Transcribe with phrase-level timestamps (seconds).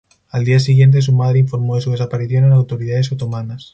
[0.31, 3.69] Al día siguiente, su madre informó de su desaparición a las autoridades otomanas.